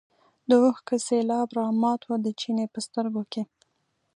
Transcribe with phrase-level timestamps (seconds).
[0.49, 3.43] د اوښکو سېلاب رامات و د چیني په سترګو کې.